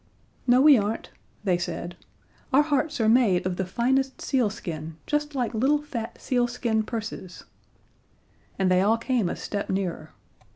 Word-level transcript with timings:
"No, 0.47 0.61
we 0.61 0.79
aren't," 0.79 1.11
they 1.43 1.59
said. 1.59 1.95
"Our 2.51 2.63
hearts 2.63 2.99
are 2.99 3.07
made 3.07 3.45
of 3.45 3.57
the 3.57 3.67
finest 3.67 4.19
sealskin, 4.19 4.97
just 5.05 5.35
like 5.35 5.53
little 5.53 5.83
fat 5.83 6.19
sealskin 6.19 6.81
purses" 6.81 7.43
And 8.57 8.71
they 8.71 8.81
all 8.81 8.97
came 8.97 9.29
a 9.29 9.35
step 9.35 9.69
nearer. 9.69 10.09